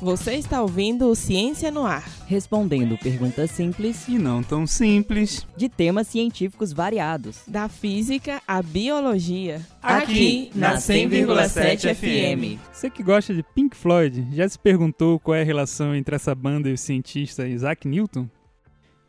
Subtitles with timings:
[0.00, 2.04] Você está ouvindo o Ciência no Ar.
[2.26, 5.44] Respondendo perguntas simples E não tão simples.
[5.56, 7.42] de temas científicos variados.
[7.48, 9.60] Da física à biologia.
[9.82, 12.60] Aqui, na 100,7 FM.
[12.72, 16.32] Você que gosta de Pink Floyd, já se perguntou qual é a relação entre essa
[16.32, 18.28] banda e o cientista Isaac Newton?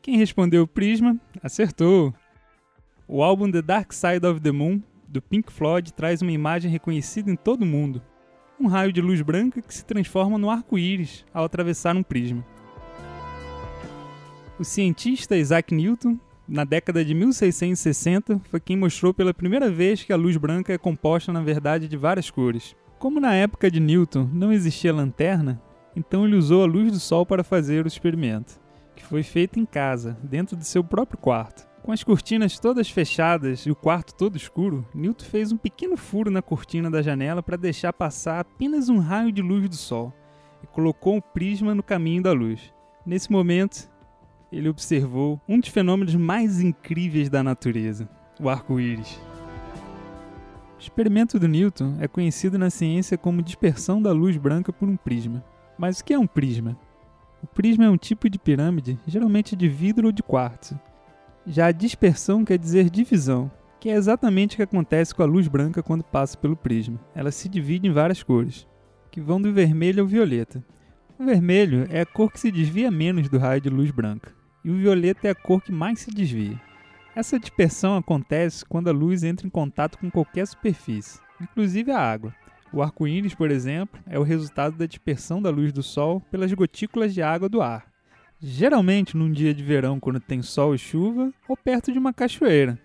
[0.00, 2.14] Quem respondeu Prisma, acertou.
[3.06, 7.30] O álbum The Dark Side of the Moon, do Pink Floyd, traz uma imagem reconhecida
[7.30, 8.00] em todo o mundo.
[8.60, 12.44] Um raio de luz branca que se transforma no arco-íris ao atravessar um prisma.
[14.58, 16.18] O cientista Isaac Newton,
[16.48, 20.78] na década de 1660, foi quem mostrou pela primeira vez que a luz branca é
[20.78, 22.74] composta, na verdade, de várias cores.
[22.98, 25.62] Como na época de Newton não existia lanterna,
[25.94, 28.60] então ele usou a luz do sol para fazer o experimento,
[28.96, 31.67] que foi feito em casa, dentro de seu próprio quarto.
[31.82, 36.30] Com as cortinas todas fechadas e o quarto todo escuro, Newton fez um pequeno furo
[36.30, 40.12] na cortina da janela para deixar passar apenas um raio de luz do sol
[40.62, 42.74] e colocou um prisma no caminho da luz.
[43.06, 43.90] Nesse momento,
[44.52, 48.08] ele observou um dos fenômenos mais incríveis da natureza,
[48.38, 49.18] o arco-íris.
[50.76, 54.96] O experimento do Newton é conhecido na ciência como dispersão da luz branca por um
[54.96, 55.44] prisma.
[55.78, 56.78] Mas o que é um prisma?
[57.42, 60.78] O prisma é um tipo de pirâmide, geralmente de vidro ou de quartzo.
[61.50, 65.48] Já a dispersão quer dizer divisão, que é exatamente o que acontece com a luz
[65.48, 67.00] branca quando passa pelo prisma.
[67.14, 68.68] Ela se divide em várias cores,
[69.10, 70.62] que vão do vermelho ao violeta.
[71.18, 74.30] O vermelho é a cor que se desvia menos do raio de luz branca,
[74.62, 76.60] e o violeta é a cor que mais se desvia.
[77.16, 82.34] Essa dispersão acontece quando a luz entra em contato com qualquer superfície, inclusive a água.
[82.70, 87.14] O arco-íris, por exemplo, é o resultado da dispersão da luz do Sol pelas gotículas
[87.14, 87.86] de água do ar.
[88.40, 92.78] Geralmente num dia de verão, quando tem sol e chuva, ou perto de uma cachoeira.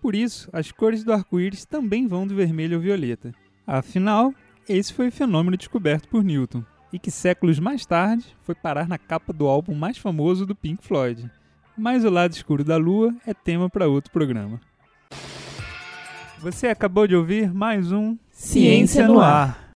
[0.00, 3.32] Por isso, as cores do arco-íris também vão do vermelho ao violeta.
[3.66, 4.32] Afinal,
[4.68, 8.96] esse foi o fenômeno descoberto por Newton, e que séculos mais tarde foi parar na
[8.96, 11.30] capa do álbum mais famoso do Pink Floyd.
[11.76, 14.58] Mas o lado escuro da lua é tema para outro programa.
[16.38, 19.62] Você acabou de ouvir mais um Ciência no Ar.